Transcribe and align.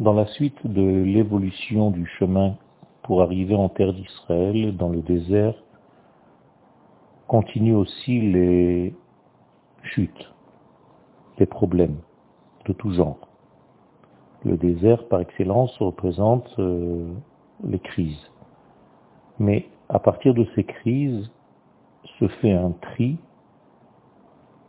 Dans 0.00 0.12
la 0.12 0.26
suite 0.26 0.66
de 0.66 0.82
l'évolution 0.82 1.92
du 1.92 2.04
chemin 2.18 2.56
pour 3.04 3.22
arriver 3.22 3.54
en 3.54 3.68
terre 3.68 3.92
d'Israël, 3.92 4.76
dans 4.76 4.88
le 4.88 5.02
désert, 5.02 5.54
continuent 7.28 7.76
aussi 7.76 8.20
les 8.20 8.92
chutes, 9.84 10.32
les 11.38 11.46
problèmes 11.46 11.98
de 12.66 12.72
tout 12.72 12.90
genre. 12.90 13.28
Le 14.44 14.56
désert, 14.56 15.06
par 15.06 15.20
excellence, 15.20 15.78
représente 15.78 16.52
euh, 16.58 17.12
les 17.62 17.78
crises. 17.78 18.32
Mais 19.38 19.68
à 19.88 20.00
partir 20.00 20.34
de 20.34 20.44
ces 20.56 20.64
crises, 20.64 21.30
se 22.18 22.26
fait 22.26 22.52
un 22.52 22.72
tri, 22.72 23.16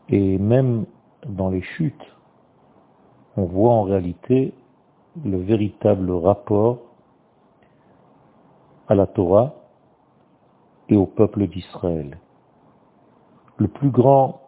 et 0.10 0.38
même 0.38 0.86
dans 1.28 1.50
les 1.50 1.64
chutes, 1.64 2.14
on 3.38 3.46
voit 3.46 3.74
en 3.74 3.82
réalité 3.82 4.54
le 5.24 5.38
véritable 5.38 6.12
rapport 6.12 6.80
à 8.88 8.96
la 8.96 9.08
Torah 9.08 9.54
et 10.90 10.96
au 10.96 11.06
peuple 11.06 11.48
d'Israël. 11.48 12.18
Le 13.58 13.68
plus 13.68 13.90
grand 13.90 14.42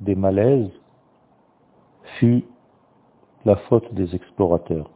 des 0.00 0.14
malaises 0.14 0.70
fut 2.18 2.44
la 3.44 3.56
faute 3.56 3.92
des 3.94 4.14
explorateurs. 4.14 4.90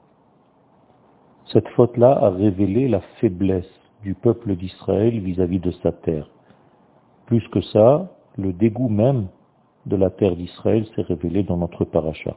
Cette 1.46 1.68
faute-là 1.68 2.12
a 2.12 2.30
révélé 2.30 2.88
la 2.88 3.00
faiblesse 3.20 3.70
du 4.02 4.14
peuple 4.14 4.56
d'Israël 4.56 5.18
vis-à-vis 5.20 5.60
de 5.60 5.70
sa 5.82 5.92
terre. 5.92 6.28
Plus 7.26 7.46
que 7.48 7.60
ça, 7.60 8.10
le 8.36 8.52
dégoût 8.52 8.88
même 8.88 9.28
de 9.86 9.96
la 9.96 10.10
terre 10.10 10.36
d'Israël 10.36 10.86
s'est 10.94 11.02
révélé 11.02 11.42
dans 11.42 11.56
notre 11.56 11.84
paracha, 11.84 12.36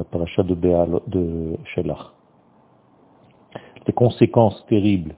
la 0.00 0.04
paracha 0.04 0.42
de, 0.42 0.54
Béal, 0.54 1.00
de 1.08 1.58
Shelach. 1.74 2.14
Les 3.86 3.92
conséquences 3.92 4.64
terribles 4.66 5.14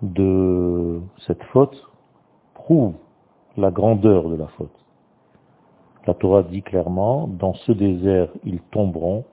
de 0.00 1.00
cette 1.26 1.42
faute 1.52 1.76
prouvent 2.54 2.94
la 3.56 3.72
grandeur 3.72 4.28
de 4.28 4.36
la 4.36 4.46
faute. 4.46 4.78
La 6.06 6.14
Torah 6.14 6.44
dit 6.44 6.62
clairement, 6.62 7.26
dans 7.26 7.54
ce 7.54 7.72
désert, 7.72 8.28
ils 8.44 8.60
tomberont 8.70 9.24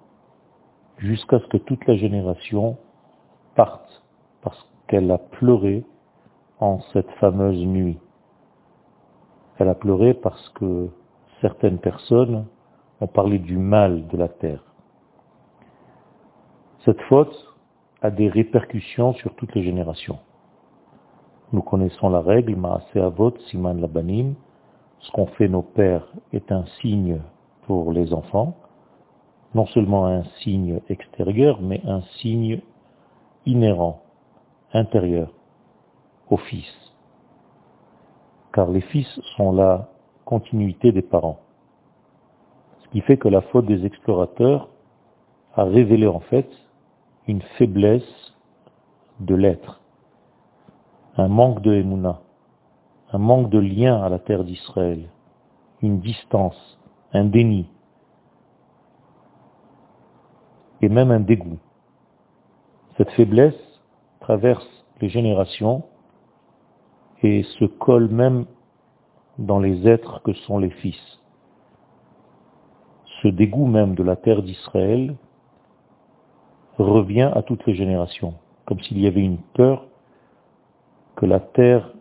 jusqu'à 0.98 1.40
ce 1.40 1.46
que 1.46 1.58
toute 1.58 1.86
la 1.86 1.96
génération 1.96 2.78
parte, 3.56 4.04
parce 4.42 4.60
qu'elle 4.88 5.12
a 5.12 5.20
pleuré 5.20 5.86
en 6.60 6.80
cette 6.94 7.12
fameuse 7.20 7.64
nuit. 7.64 8.00
Elle 9.60 9.70
a 9.70 9.76
pleuré 9.76 10.16
parce 10.16 10.50
que 10.50 10.90
certaines 11.42 11.78
personnes 11.78 12.48
ont 13.00 13.08
parlé 13.08 13.40
du 13.40 13.58
mal 13.58 14.08
de 14.08 14.18
la 14.18 14.28
terre. 14.28 14.64
Cette 16.86 17.02
faute 17.04 17.36
a 18.02 18.12
des 18.12 18.30
répercussions 18.30 19.14
sur 19.14 19.36
toutes 19.36 19.54
les 19.56 19.64
générations. 19.64 20.20
Nous 21.54 21.62
connaissons 21.62 22.10
la 22.10 22.22
règle, 22.22 22.56
Maase 22.56 22.84
Avot, 22.96 23.34
Siman 23.50 23.80
Labanim, 23.80 24.36
ce 25.00 25.12
qu'ont 25.12 25.28
fait 25.28 25.48
nos 25.48 25.62
pères 25.62 26.08
est 26.34 26.52
un 26.52 26.66
signe 26.82 27.22
pour 27.66 27.92
les 27.92 28.14
enfants, 28.14 28.56
non 29.54 29.66
seulement 29.68 30.08
un 30.08 30.24
signe 30.42 30.82
extérieur, 30.90 31.62
mais 31.62 31.82
un 31.86 32.02
signe 32.20 32.62
inhérent, 33.46 34.02
intérieur, 34.74 35.32
au 36.30 36.38
fils. 36.38 36.68
Car 38.54 38.70
les 38.70 38.82
fils 38.82 39.08
sont 39.36 39.52
la 39.52 39.90
continuité 40.26 40.92
des 40.92 41.02
parents. 41.02 41.40
Qui 42.92 43.02
fait 43.02 43.18
que 43.18 43.28
la 43.28 43.42
faute 43.42 43.66
des 43.66 43.86
explorateurs 43.86 44.70
a 45.56 45.64
révélé 45.64 46.08
en 46.08 46.20
fait 46.20 46.50
une 47.28 47.42
faiblesse 47.58 48.34
de 49.20 49.36
l'être, 49.36 49.82
un 51.18 51.28
manque 51.28 51.62
de 51.62 51.74
Emouna, 51.74 52.22
un 53.12 53.18
manque 53.18 53.50
de 53.50 53.60
lien 53.60 54.02
à 54.02 54.10
la 54.10 54.20
terre 54.20 54.44
d'Israël, 54.44 55.10
une 55.82 56.00
distance, 56.00 56.80
un 57.14 57.26
déni, 57.26 57.68
et 60.82 60.90
même 60.90 61.12
un 61.12 61.20
dégoût. 61.20 61.58
Cette 62.98 63.12
faiblesse 63.12 63.56
traverse 64.20 64.68
les 65.02 65.10
générations 65.10 65.84
et 67.24 67.44
se 67.44 67.66
colle 67.66 68.10
même 68.10 68.46
dans 69.38 69.60
les 69.60 69.88
êtres 69.88 70.22
que 70.24 70.34
sont 70.34 70.60
les 70.60 70.70
fils. 70.70 71.17
Ce 73.22 73.28
dégoût 73.28 73.66
même 73.66 73.96
de 73.96 74.04
la 74.04 74.16
terre 74.16 74.44
d'Israël 74.44 75.16
revient 76.78 77.32
à 77.34 77.42
toutes 77.42 77.66
les 77.66 77.76
générations, 77.76 78.36
comme 78.66 78.80
s'il 78.82 79.00
y 79.00 79.08
avait 79.08 79.22
une 79.22 79.40
peur 79.56 79.86
que 81.16 81.26
la 81.26 81.40
terre 81.40 81.92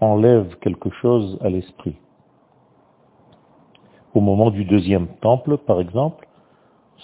enlève 0.00 0.56
quelque 0.60 0.90
chose 0.90 1.38
à 1.42 1.50
l'esprit. 1.50 1.96
Au 4.14 4.20
moment 4.20 4.50
du 4.50 4.64
deuxième 4.64 5.06
temple, 5.20 5.58
par 5.58 5.80
exemple, 5.80 6.26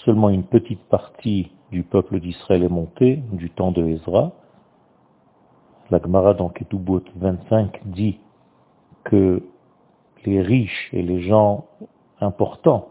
seulement 0.05 0.29
une 0.29 0.43
petite 0.43 0.83
partie 0.85 1.51
du 1.71 1.83
peuple 1.83 2.19
d'Israël 2.19 2.63
est 2.63 2.69
montée, 2.69 3.17
du 3.31 3.49
temps 3.49 3.71
de 3.71 3.85
Ezra. 3.85 4.31
La 5.91 6.01
Gemara 6.01 6.33
dans 6.33 6.49
Ketubot 6.49 7.03
25 7.15 7.81
dit 7.85 8.19
que 9.03 9.43
les 10.25 10.41
riches 10.41 10.89
et 10.93 11.01
les 11.01 11.21
gens 11.21 11.65
importants 12.21 12.89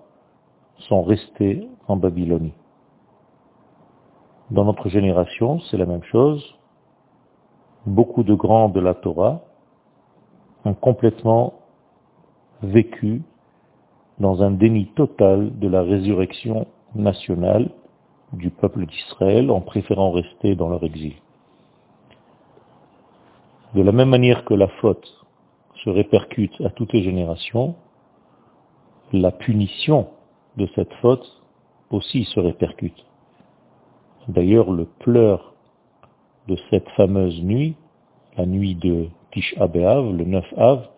sont 0.78 1.03
restés 1.03 1.69
en 1.88 1.97
Babylonie. 1.97 2.54
Dans 4.50 4.64
notre 4.64 4.88
génération, 4.88 5.60
c'est 5.60 5.76
la 5.76 5.87
même 5.87 6.04
chose. 6.04 6.56
Beaucoup 7.86 8.22
de 8.22 8.34
grands 8.34 8.69
de 8.69 8.81
la 8.81 8.94
Torah 8.94 9.41
ont 10.65 10.75
complètement 10.75 11.54
vécu 12.62 13.22
dans 14.19 14.42
un 14.42 14.50
déni 14.50 14.86
total 14.94 15.59
de 15.59 15.69
la 15.69 15.82
résurrection 15.82 16.66
nationale 16.94 17.70
du 18.32 18.50
peuple 18.50 18.86
d'Israël 18.86 19.50
en 19.50 19.60
préférant 19.60 20.10
rester 20.10 20.54
dans 20.54 20.69
leur 20.69 20.82
exil. 20.84 21.15
De 23.75 23.82
la 23.82 23.92
même 23.92 24.09
manière 24.09 24.44
que 24.44 24.54
la 24.54 24.69
faute 24.69 25.26
se 25.84 25.91
répercute 25.91 26.60
à 26.62 26.70
toutes 26.70 26.92
les 26.92 27.03
générations, 27.03 27.75
la 29.12 29.31
punition 29.31 30.09
de 30.56 30.69
cette 30.75 30.93
faute 30.94 31.27
aussi 31.91 32.25
se 32.25 32.41
répercute. 32.41 33.05
D'ailleurs, 34.28 34.72
le 34.72 34.87
pleur 34.99 35.55
de 36.49 36.56
cette 36.71 36.89
fameuse 36.91 37.43
nuit, 37.43 37.77
la 38.37 38.47
nuit 38.47 38.75
de 38.75 39.09
Tish 39.33 39.55
le 39.59 40.25
9 40.25 40.45
Av, 40.56 40.89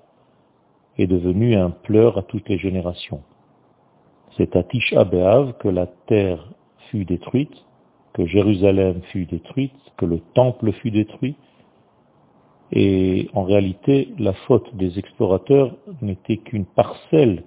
est 0.97 1.07
devenu 1.07 1.55
un 1.55 1.71
pleur 1.71 2.19
à 2.19 2.23
toutes 2.23 2.49
les 2.49 2.59
générations. 2.59 3.23
C'est 4.37 4.57
à 4.57 4.63
Tish 4.63 4.95
B'Av 4.95 5.55
que 5.59 5.69
la 5.69 5.87
terre 6.07 6.49
fut 6.91 7.05
détruite, 7.05 7.65
que 8.15 8.27
Jérusalem 8.27 9.03
fut 9.13 9.27
détruite, 9.27 9.73
que 9.97 10.07
le 10.07 10.21
temple 10.35 10.73
fut 10.73 10.91
détruit. 10.91 11.37
Et 12.73 13.31
en 13.35 13.45
réalité, 13.45 14.13
la 14.19 14.33
faute 14.33 14.75
des 14.77 14.99
explorateurs 14.99 15.75
n'était 16.03 16.39
qu'une 16.39 16.67
parcelle 16.67 17.45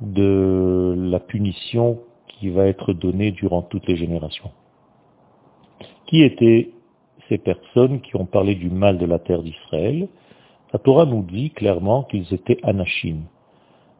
de 0.00 0.94
la 0.96 1.20
punition 1.20 2.00
qui 2.28 2.50
va 2.50 2.66
être 2.66 2.92
donnée 2.92 3.32
durant 3.32 3.62
toutes 3.62 3.86
les 3.86 3.96
générations. 3.96 4.50
Qui 6.06 6.22
étaient 6.22 6.70
ces 7.28 7.38
personnes 7.38 8.00
qui 8.00 8.16
ont 8.16 8.26
parlé 8.26 8.54
du 8.54 8.70
mal 8.70 8.98
de 8.98 9.06
la 9.06 9.18
terre 9.18 9.42
d'Israël? 9.42 10.08
La 10.72 10.78
Torah 10.78 11.06
nous 11.06 11.22
dit 11.22 11.50
clairement 11.50 12.04
qu'ils 12.04 12.32
étaient 12.32 12.58
anachim. 12.62 13.22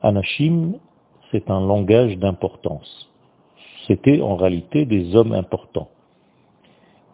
Anachim, 0.02 0.74
c'est 1.30 1.50
un 1.50 1.60
langage 1.60 2.16
d'importance 2.18 3.10
c'était 3.90 4.20
en 4.20 4.36
réalité 4.36 4.84
des 4.84 5.16
hommes 5.16 5.32
importants. 5.32 5.88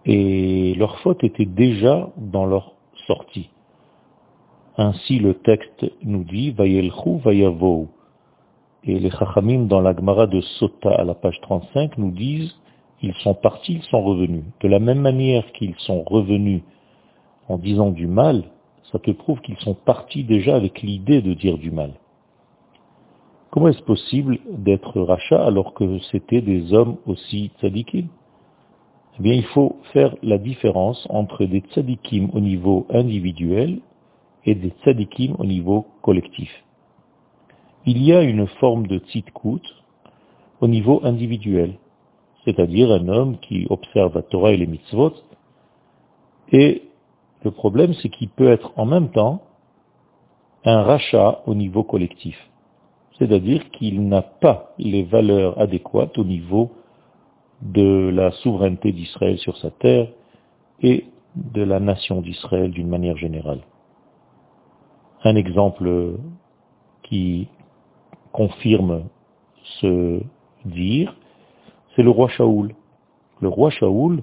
Et 0.05 0.75
leur 0.75 0.99
faute 1.01 1.25
était 1.25 1.47
déjà 1.47 2.11
dans 2.19 2.45
leur 2.45 2.75
sortie. 3.07 3.49
Ainsi 4.77 5.19
le 5.19 5.35
texte 5.35 5.87
nous 6.03 6.25
dit, 6.25 6.51
Vayelchu 6.51 7.19
vayavou. 7.25 7.89
Et 8.89 9.01
les 9.01 9.11
Chachamim 9.11 9.67
dans 9.67 9.81
la 9.81 9.97
Gemara 9.97 10.29
de 10.29 10.41
Sota 10.41 10.91
à 10.91 11.03
la 11.03 11.15
page 11.15 11.41
35 11.43 11.99
nous 11.99 12.13
disent, 12.13 12.55
ils 13.03 13.15
sont 13.15 13.35
partis, 13.35 13.75
ils 13.75 13.83
sont 13.83 14.01
revenus. 14.01 14.45
De 14.61 14.69
la 14.69 14.79
même 14.79 15.01
manière 15.01 15.51
qu'ils 15.53 15.75
sont 15.79 16.05
revenus 16.05 16.63
en 17.49 17.59
disant 17.59 17.91
du 17.91 18.07
mal, 18.07 18.45
ça 18.93 19.01
te 19.01 19.11
prouve 19.11 19.41
qu'ils 19.41 19.59
sont 19.59 19.75
partis 19.75 20.23
déjà 20.23 20.55
avec 20.55 20.83
l'idée 20.83 21.21
de 21.21 21.35
dire 21.35 21.59
du 21.59 21.73
mal. 21.73 21.95
Comment 23.51 23.69
est-ce 23.69 23.83
possible 23.83 24.39
d'être 24.51 25.01
rachat 25.01 25.45
alors 25.45 25.75
que 25.75 25.99
c'était 26.13 26.41
des 26.41 26.73
hommes 26.73 26.97
aussi 27.07 27.51
tzadikim? 27.59 28.07
Eh 29.19 29.23
bien, 29.23 29.33
il 29.33 29.47
faut 29.47 29.77
faire 29.93 30.15
la 30.23 30.39
différence 30.39 31.09
entre 31.11 31.45
des 31.45 31.61
tzadikim 31.61 32.31
au 32.35 32.41
niveau 32.41 32.87
individuel 32.91 33.81
et 34.45 34.55
des 34.55 34.73
tzadikim 34.85 35.35
au 35.41 35.45
niveau 35.45 35.87
collectif. 36.03 36.51
Il 37.87 38.03
y 38.03 38.13
a 38.13 38.23
une 38.23 38.47
forme 38.47 38.87
de 38.87 38.99
tzidkout 38.99 39.63
au 40.61 40.69
niveau 40.69 41.01
individuel. 41.05 41.79
c'est-à-dire 42.47 42.93
un 42.93 43.09
homme 43.09 43.39
qui 43.39 43.67
observe 43.69 44.15
la 44.15 44.23
Torah 44.23 44.53
et 44.53 44.57
les 44.57 44.69
mitzvot, 44.69 45.13
et 46.53 46.83
le 47.43 47.51
problème 47.51 47.93
c'est 47.95 48.09
qu'il 48.09 48.29
peut 48.29 48.51
être 48.51 48.73
en 48.77 48.87
même 48.87 49.11
temps 49.11 49.43
un 50.65 50.83
rachat 50.83 51.43
au 51.47 51.55
niveau 51.55 51.83
collectif, 51.83 52.39
c'est-à-dire 53.19 53.69
qu'il 53.71 54.07
n'a 54.09 54.23
pas 54.23 54.75
les 54.79 55.03
valeurs 55.03 55.61
adéquates 55.61 56.17
au 56.19 56.25
niveau 56.25 56.71
de 57.63 58.11
la 58.15 58.31
souveraineté 58.31 58.93
d'Israël 58.93 59.39
sur 59.39 59.57
sa 59.59 59.71
terre 59.73 60.09
et 60.83 61.07
de 61.35 61.63
la 61.63 61.81
nation 61.81 62.21
d'Israël 62.21 62.71
d'une 62.71 62.89
manière 62.89 63.17
générale. 63.17 63.61
Un 65.25 65.35
exemple 65.35 66.19
qui 67.03 67.49
confirme 68.37 69.05
ce 69.81 70.21
dire, 70.67 71.17
c'est 71.95 72.03
le 72.03 72.11
roi 72.11 72.29
Shaoul. 72.29 72.75
Le 73.41 73.49
roi 73.49 73.71
Shaoul 73.71 74.23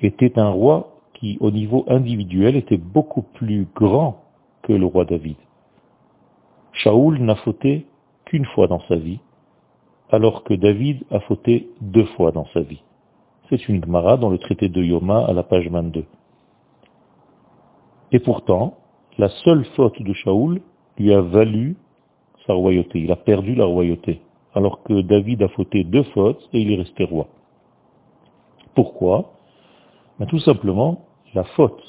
était 0.00 0.36
un 0.36 0.50
roi 0.50 0.96
qui, 1.14 1.38
au 1.40 1.52
niveau 1.52 1.84
individuel, 1.86 2.56
était 2.56 2.76
beaucoup 2.76 3.22
plus 3.22 3.68
grand 3.76 4.22
que 4.62 4.72
le 4.72 4.84
roi 4.84 5.04
David. 5.04 5.36
Shaoul 6.72 7.20
n'a 7.20 7.36
fauté 7.36 7.86
qu'une 8.24 8.46
fois 8.46 8.66
dans 8.66 8.80
sa 8.88 8.96
vie, 8.96 9.20
alors 10.10 10.42
que 10.42 10.54
David 10.54 11.04
a 11.12 11.20
fauté 11.20 11.68
deux 11.80 12.06
fois 12.16 12.32
dans 12.32 12.46
sa 12.52 12.60
vie. 12.60 12.82
C'est 13.48 13.68
une 13.68 13.82
Gemara 13.84 14.16
dans 14.16 14.28
le 14.28 14.38
traité 14.38 14.68
de 14.68 14.82
Yoma 14.82 15.24
à 15.24 15.32
la 15.32 15.44
page 15.44 15.68
22. 15.68 16.04
Et 18.10 18.18
pourtant, 18.18 18.76
la 19.18 19.28
seule 19.28 19.64
faute 19.76 20.02
de 20.02 20.12
Shaoul 20.12 20.60
lui 20.98 21.12
a 21.12 21.20
valu 21.20 21.76
royauté. 22.54 23.00
Il 23.00 23.12
a 23.12 23.16
perdu 23.16 23.54
la 23.54 23.64
royauté, 23.64 24.20
alors 24.54 24.82
que 24.82 25.00
David 25.02 25.42
a 25.42 25.48
fauté 25.48 25.84
deux 25.84 26.04
fautes 26.14 26.48
et 26.52 26.60
il 26.60 26.72
est 26.72 26.76
resté 26.76 27.04
roi. 27.04 27.28
Pourquoi? 28.74 29.34
Ben, 30.18 30.26
Tout 30.26 30.40
simplement, 30.40 31.06
la 31.34 31.44
faute 31.44 31.82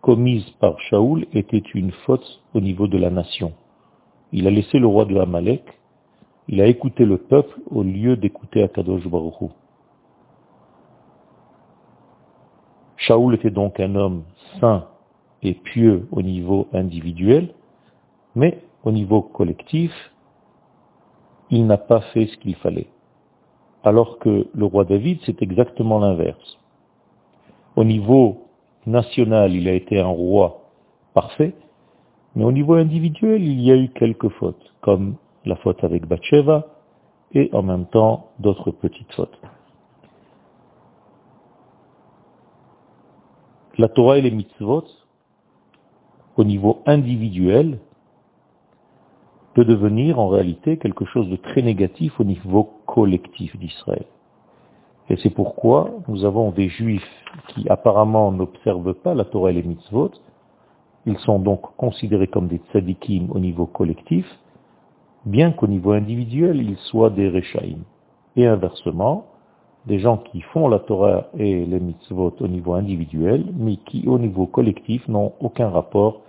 commise 0.00 0.48
par 0.60 0.80
Shaoul 0.80 1.26
était 1.32 1.62
une 1.74 1.92
faute 1.92 2.42
au 2.54 2.60
niveau 2.60 2.86
de 2.86 2.98
la 2.98 3.10
nation. 3.10 3.52
Il 4.32 4.46
a 4.46 4.50
laissé 4.50 4.78
le 4.78 4.86
roi 4.86 5.04
de 5.04 5.16
Amalek, 5.18 5.64
il 6.48 6.60
a 6.60 6.66
écouté 6.66 7.04
le 7.04 7.18
peuple 7.18 7.60
au 7.70 7.82
lieu 7.82 8.16
d'écouter 8.16 8.62
Akadosh 8.62 9.06
Baruch 9.06 9.50
Shaoul 12.96 13.34
était 13.34 13.50
donc 13.50 13.80
un 13.80 13.94
homme 13.94 14.24
saint 14.60 14.86
et 15.42 15.54
pieux 15.54 16.06
au 16.12 16.22
niveau 16.22 16.68
individuel, 16.72 17.54
mais 18.34 18.62
au 18.84 18.92
niveau 18.92 19.22
collectif, 19.22 19.92
il 21.50 21.66
n'a 21.66 21.78
pas 21.78 22.00
fait 22.12 22.26
ce 22.26 22.36
qu'il 22.38 22.54
fallait. 22.56 22.88
Alors 23.82 24.18
que 24.18 24.48
le 24.52 24.64
roi 24.64 24.84
David, 24.84 25.18
c'est 25.24 25.42
exactement 25.42 25.98
l'inverse. 25.98 26.58
Au 27.76 27.84
niveau 27.84 28.46
national, 28.86 29.54
il 29.54 29.68
a 29.68 29.72
été 29.72 30.00
un 30.00 30.06
roi 30.06 30.70
parfait, 31.14 31.54
mais 32.34 32.44
au 32.44 32.52
niveau 32.52 32.74
individuel, 32.74 33.42
il 33.42 33.60
y 33.60 33.70
a 33.72 33.76
eu 33.76 33.88
quelques 33.88 34.28
fautes, 34.28 34.74
comme 34.80 35.16
la 35.44 35.56
faute 35.56 35.82
avec 35.82 36.06
Bathsheba 36.06 36.66
et 37.32 37.50
en 37.52 37.62
même 37.62 37.86
temps 37.86 38.30
d'autres 38.38 38.70
petites 38.70 39.12
fautes. 39.12 39.38
La 43.78 43.88
Torah 43.88 44.18
et 44.18 44.20
les 44.22 44.30
mitzvot, 44.30 44.84
au 46.36 46.44
niveau 46.44 46.82
individuel, 46.86 47.78
peut 49.60 49.66
devenir 49.66 50.18
en 50.18 50.28
réalité 50.28 50.78
quelque 50.78 51.04
chose 51.04 51.28
de 51.28 51.36
très 51.36 51.60
négatif 51.60 52.18
au 52.18 52.24
niveau 52.24 52.64
collectif 52.86 53.54
d'Israël. 53.58 54.06
Et 55.10 55.16
c'est 55.18 55.28
pourquoi 55.28 55.90
nous 56.08 56.24
avons 56.24 56.50
des 56.50 56.70
juifs 56.70 57.12
qui 57.48 57.68
apparemment 57.68 58.32
n'observent 58.32 58.94
pas 58.94 59.12
la 59.12 59.26
Torah 59.26 59.50
et 59.50 59.52
les 59.52 59.62
mitzvot. 59.62 60.12
Ils 61.04 61.18
sont 61.18 61.40
donc 61.40 61.60
considérés 61.76 62.26
comme 62.26 62.48
des 62.48 62.62
tzadikim 62.72 63.30
au 63.32 63.38
niveau 63.38 63.66
collectif, 63.66 64.24
bien 65.26 65.52
qu'au 65.52 65.66
niveau 65.66 65.92
individuel, 65.92 66.62
ils 66.62 66.78
soient 66.78 67.10
des 67.10 67.28
rechaïm. 67.28 67.80
Et 68.36 68.46
inversement, 68.46 69.26
des 69.84 69.98
gens 69.98 70.16
qui 70.16 70.40
font 70.40 70.68
la 70.68 70.78
Torah 70.78 71.26
et 71.36 71.66
les 71.66 71.80
mitzvot 71.80 72.34
au 72.40 72.48
niveau 72.48 72.72
individuel, 72.72 73.44
mais 73.58 73.76
qui 73.76 74.08
au 74.08 74.18
niveau 74.18 74.46
collectif 74.46 75.06
n'ont 75.06 75.34
aucun 75.38 75.68
rapport 75.68 76.22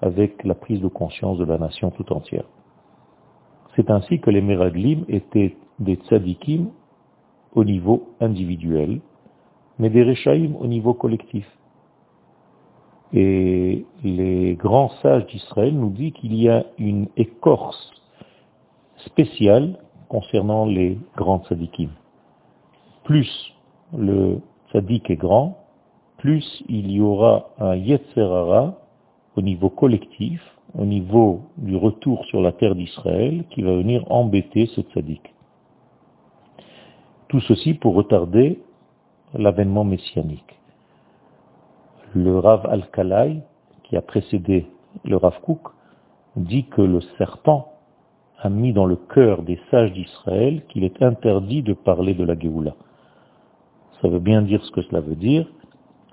avec 0.00 0.44
la 0.44 0.54
prise 0.54 0.80
de 0.80 0.86
conscience 0.86 1.38
de 1.38 1.44
la 1.44 1.58
nation 1.58 1.90
tout 1.90 2.12
entière. 2.12 2.44
C'est 3.78 3.92
ainsi 3.92 4.18
que 4.18 4.30
les 4.30 4.40
Meraglim 4.40 5.04
étaient 5.08 5.54
des 5.78 5.94
tzadikim 5.94 6.70
au 7.54 7.62
niveau 7.62 8.08
individuel, 8.20 9.00
mais 9.78 9.88
des 9.88 10.02
Rechaïm 10.02 10.56
au 10.56 10.66
niveau 10.66 10.94
collectif. 10.94 11.46
Et 13.12 13.86
les 14.02 14.56
grands 14.56 14.88
sages 15.00 15.26
d'Israël 15.28 15.74
nous 15.74 15.90
disent 15.90 16.12
qu'il 16.14 16.34
y 16.34 16.48
a 16.48 16.64
une 16.78 17.06
écorce 17.16 17.92
spéciale 18.96 19.78
concernant 20.08 20.66
les 20.66 20.98
grands 21.16 21.44
tzadikim. 21.44 21.90
Plus 23.04 23.30
le 23.96 24.40
tzadik 24.72 25.08
est 25.08 25.16
grand, 25.16 25.56
plus 26.16 26.64
il 26.68 26.90
y 26.90 27.00
aura 27.00 27.50
un 27.60 27.76
yetzerara 27.76 28.74
au 29.36 29.40
niveau 29.40 29.70
collectif, 29.70 30.42
au 30.74 30.84
niveau 30.84 31.42
du 31.56 31.76
retour 31.76 32.24
sur 32.26 32.40
la 32.40 32.52
terre 32.52 32.74
d'Israël, 32.74 33.44
qui 33.50 33.62
va 33.62 33.74
venir 33.74 34.04
embêter 34.10 34.66
ce 34.66 34.80
tzaddik. 34.80 35.34
Tout 37.28 37.40
ceci 37.40 37.74
pour 37.74 37.94
retarder 37.94 38.60
l'avènement 39.34 39.84
messianique. 39.84 40.58
Le 42.14 42.38
Rav 42.38 42.66
Al-Kalai, 42.66 43.42
qui 43.84 43.96
a 43.96 44.02
précédé 44.02 44.66
le 45.04 45.16
Rav 45.16 45.40
Kouk, 45.42 45.68
dit 46.36 46.64
que 46.64 46.82
le 46.82 47.00
serpent 47.18 47.72
a 48.38 48.48
mis 48.48 48.72
dans 48.72 48.86
le 48.86 48.96
cœur 48.96 49.42
des 49.42 49.58
sages 49.70 49.92
d'Israël 49.92 50.62
qu'il 50.68 50.84
est 50.84 51.02
interdit 51.02 51.62
de 51.62 51.74
parler 51.74 52.14
de 52.14 52.24
la 52.24 52.38
Géoula. 52.38 52.74
Ça 54.00 54.08
veut 54.08 54.20
bien 54.20 54.42
dire 54.42 54.64
ce 54.64 54.70
que 54.70 54.82
cela 54.82 55.00
veut 55.00 55.16
dire, 55.16 55.46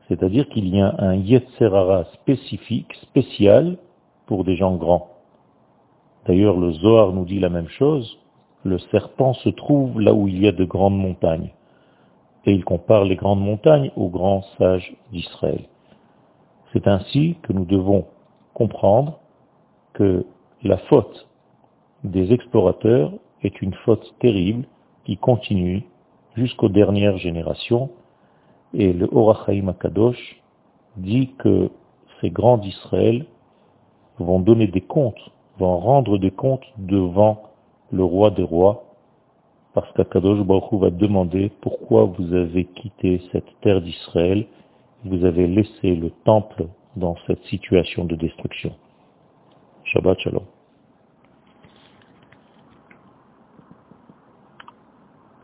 c'est-à-dire 0.07 0.49
qu'il 0.49 0.67
y 0.67 0.81
a 0.81 0.95
un 0.97 1.15
Yetzerara 1.15 2.05
spécifique, 2.13 2.93
spécial, 3.03 3.77
pour 4.25 4.43
des 4.43 4.55
gens 4.55 4.75
grands. 4.75 5.09
D'ailleurs, 6.25 6.57
le 6.57 6.71
Zohar 6.71 7.13
nous 7.13 7.25
dit 7.25 7.39
la 7.39 7.49
même 7.49 7.69
chose, 7.69 8.17
le 8.63 8.79
serpent 8.79 9.33
se 9.33 9.49
trouve 9.49 10.01
là 10.01 10.13
où 10.13 10.27
il 10.27 10.41
y 10.41 10.47
a 10.47 10.51
de 10.51 10.65
grandes 10.65 10.97
montagnes. 10.97 11.51
Et 12.45 12.53
il 12.53 12.63
compare 12.63 13.05
les 13.05 13.15
grandes 13.15 13.41
montagnes 13.41 13.91
aux 13.95 14.09
grands 14.09 14.43
sages 14.57 14.95
d'Israël. 15.11 15.65
C'est 16.73 16.87
ainsi 16.87 17.37
que 17.43 17.53
nous 17.53 17.65
devons 17.65 18.05
comprendre 18.53 19.19
que 19.93 20.25
la 20.63 20.77
faute 20.77 21.27
des 22.03 22.33
explorateurs 22.33 23.11
est 23.43 23.61
une 23.61 23.73
faute 23.85 24.15
terrible 24.19 24.65
qui 25.05 25.17
continue 25.17 25.83
jusqu'aux 26.35 26.69
dernières 26.69 27.17
générations. 27.17 27.91
Et 28.73 28.93
le 28.93 29.07
Horachaim 29.11 29.67
Akadosh 29.69 30.41
dit 30.97 31.33
que 31.37 31.69
ces 32.19 32.29
grands 32.29 32.57
d'Israël 32.57 33.25
vont 34.19 34.39
donner 34.39 34.67
des 34.67 34.81
comptes, 34.81 35.31
vont 35.59 35.77
rendre 35.77 36.17
des 36.17 36.31
comptes 36.31 36.65
devant 36.77 37.43
le 37.91 38.03
roi 38.03 38.31
des 38.31 38.43
rois, 38.43 38.83
parce 39.73 39.91
qu'Akadosh 39.93 40.45
Baruch 40.45 40.73
va 40.73 40.89
demander 40.89 41.51
pourquoi 41.61 42.05
vous 42.05 42.33
avez 42.33 42.65
quitté 42.65 43.21
cette 43.31 43.59
terre 43.61 43.81
d'Israël, 43.81 44.45
vous 45.03 45.25
avez 45.25 45.47
laissé 45.47 45.95
le 45.95 46.11
temple 46.23 46.67
dans 46.95 47.15
cette 47.27 47.43
situation 47.45 48.05
de 48.05 48.15
destruction. 48.15 48.71
Shabbat 49.83 50.19
Shalom. 50.19 50.54